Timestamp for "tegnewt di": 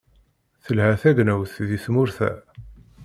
1.01-1.77